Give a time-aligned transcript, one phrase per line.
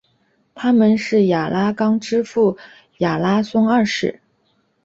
[0.55, 2.57] 他们是亚拉冈之父
[2.97, 4.19] 亚拉松二世。